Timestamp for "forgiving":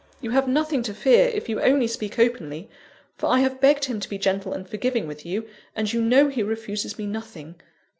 4.67-5.05